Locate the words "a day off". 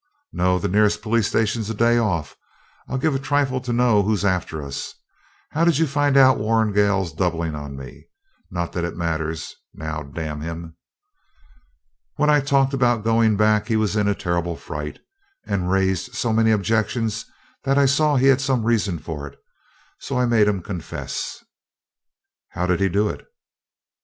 1.69-2.35